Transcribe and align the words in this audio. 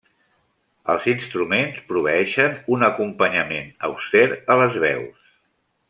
Els 0.93 1.05
instruments 1.11 1.77
proveeixen 1.91 2.57
un 2.77 2.87
acompanyament 2.89 3.71
auster 3.91 4.25
a 4.55 4.57
les 4.65 4.81
veus. 4.89 5.31